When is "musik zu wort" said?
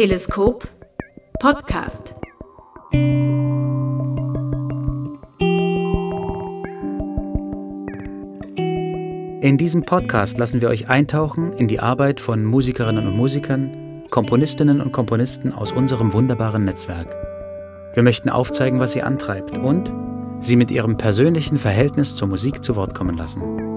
22.28-22.94